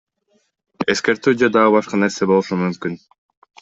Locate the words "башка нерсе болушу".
1.79-2.63